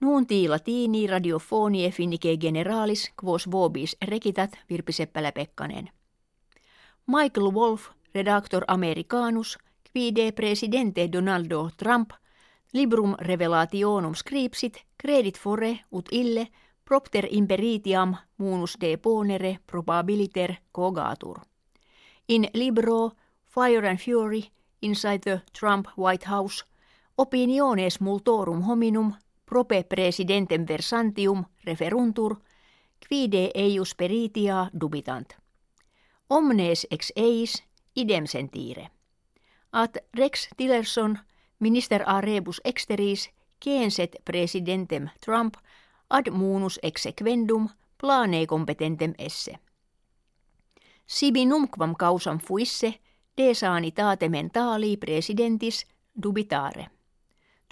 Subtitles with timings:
[0.00, 5.88] Nuuntii latini radiofonie finnike generalis quos vobis rekitat Virpi Seppälä-Pekkanen.
[7.06, 9.58] Michael Wolf, redaktor americanus,
[9.92, 12.10] quide presidente Donaldo Trump,
[12.72, 16.48] librum revelationum scripsit, credit fore ut ille,
[16.84, 21.40] propter imperitiam munus de ponere probabiliter cogatur.
[22.28, 23.10] In libro
[23.54, 24.42] Fire and Fury
[24.82, 26.64] inside the Trump White House
[27.16, 29.12] opiniones multorum hominum
[29.46, 32.36] prope presidentem versantium referuntur,
[33.08, 35.36] quide eius peritia dubitant.
[36.30, 37.62] Omnes ex eis
[37.94, 38.90] idem sentire.
[39.72, 41.18] At Rex Tillerson,
[41.58, 43.30] minister a rebus exteris,
[43.64, 45.54] censet presidentem Trump
[46.10, 47.68] ad munus exequendum
[47.98, 49.58] plane competentem esse.
[51.06, 53.00] Sibi numquam causam fuisse
[53.36, 55.86] de sanitate mentali presidentis
[56.22, 56.90] dubitare.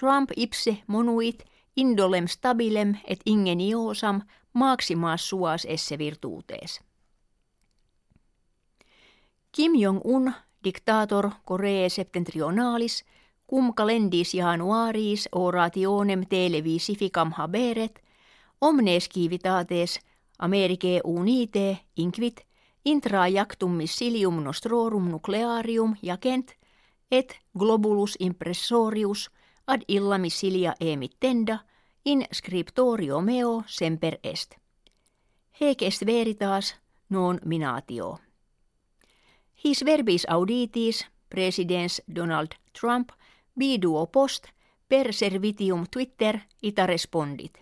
[0.00, 1.44] Trump ipse monuit
[1.76, 4.22] indolem stabilem et ingeniosam
[4.52, 6.80] maximas suas esse virtuutees.
[9.52, 10.32] Kim Jong-un,
[10.64, 13.04] dictator Koree septentrionalis,
[13.46, 18.02] cum calendis januaris orationem televisificam haberet,
[18.60, 20.00] omnes civitates
[20.38, 22.40] Americae unite inquit
[22.84, 26.52] intra jactum missilium nostrorum nuclearium jacent
[27.10, 29.30] et globulus impressorius–
[29.66, 31.58] ad illa missilia emittenda
[32.04, 34.54] in scriptorio meo semper est.
[35.60, 36.76] Hec est veritas
[37.08, 38.18] non minatio.
[39.64, 42.48] His verbis auditis presidens Donald
[42.80, 43.10] Trump
[43.54, 44.48] biduo post
[44.88, 47.58] per servitium Twitter ita respondit.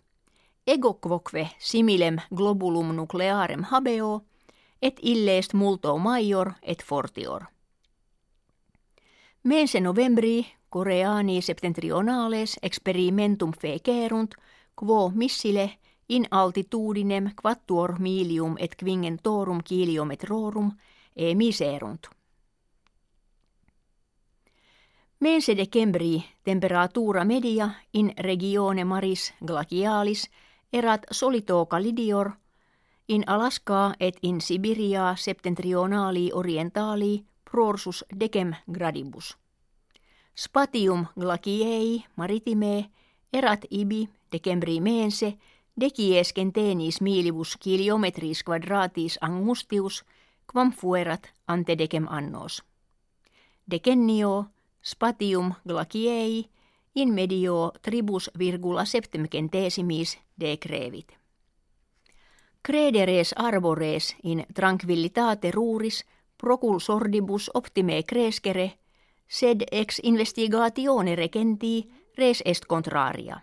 [0.67, 4.25] Ego quoque similem globulum nuclearem habeo,
[4.83, 7.45] et illest multo maior et fortior.
[9.43, 14.35] Mense novembri Koreani septentrionales experimentum fecerunt,
[14.75, 20.71] quo missile in altitudinem quattuor milium et quingentorum kiliometrorum
[21.17, 22.07] e miserunt.
[25.21, 30.31] Mense decembri temperatura media in regione maris glacialis
[30.73, 32.31] erat solito calidior
[33.09, 39.37] in Alaska et in Sibiria septentrionali orientali prorsus decem gradibus.
[40.35, 42.91] Spatium glaciei maritime
[43.33, 45.39] erat ibi decembri mense
[45.77, 50.05] decies centenis milibus kilometris quadratis angustius
[50.47, 52.63] quam fuerat ante decem annos.
[53.71, 54.51] Decennio
[54.83, 56.51] spatium glaciei
[56.95, 61.13] in medio tribus virgula septemcentesimis decrevit.
[62.63, 66.05] Crederes arbores in tranquillitate ruris
[66.37, 68.80] procul sordibus optime crescere
[69.31, 73.41] sed ex investigatione regentii res est contraria.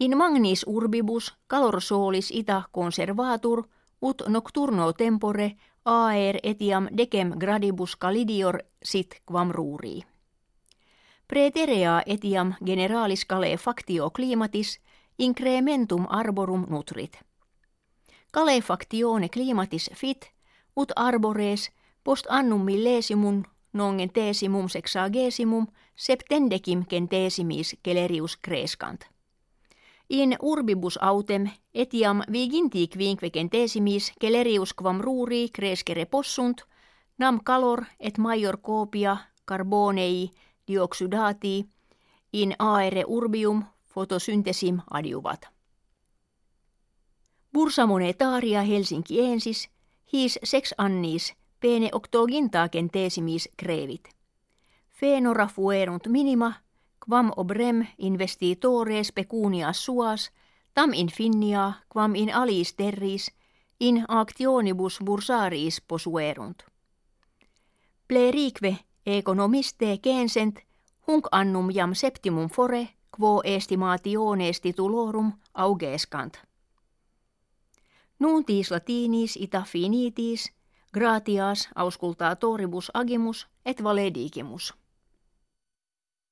[0.00, 3.62] In magnis urbibus calor solis ita conservatur
[4.02, 10.04] ut nocturno tempore aer etiam decem gradibus calidior sit quam rurii.
[11.28, 14.80] Preterea etiam generalis cale factio climatis
[15.18, 17.18] incrementum arborum nutrit.
[18.32, 20.30] Calefactione climatis fit
[20.76, 21.70] ut arbores
[22.04, 23.44] post annum millesimum
[23.74, 29.04] nongen teesimum sexagesimum septendecim centesimis celerius crescant.
[30.10, 36.62] In urbibus autem etiam viginti quinque centesimis celerius quam ruri crescere possunt,
[37.18, 40.30] nam calor et major copia carbonei
[40.68, 41.66] dioxydati
[42.32, 43.64] in aere urbium
[43.94, 45.48] fotosyntesim adiuvat.
[47.52, 49.68] Bursa monetaria Helsinkiensis
[50.12, 51.34] his sex annis
[51.64, 54.08] pene octoginta centesimis crevit.
[55.00, 56.52] Fenora fuerunt minima,
[57.06, 60.30] quam obrem investitores pecunia suas,
[60.74, 63.30] tam in finnia, quam in alis terris,
[63.80, 66.62] in actionibus bursaris posuerunt.
[68.08, 68.76] Plerique
[69.06, 70.58] economiste censent,
[71.08, 76.34] hunc annum jam septimum fore, quo estimationes titulorum augescant.
[78.18, 80.52] Nuntis latinis ita finitis,
[80.94, 84.74] gratias auscultaa toribus agimus et valedigimus.